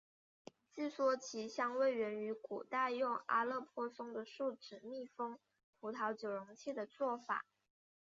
[0.73, 5.37] 据说其香味源于古代用阿勒颇松的树脂密封
[5.79, 7.45] 葡萄酒容器的做法。